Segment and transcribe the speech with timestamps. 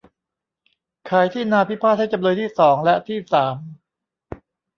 [1.09, 3.55] ขายที่นาพิพาทให้จำเลยที่สอง และที่สาม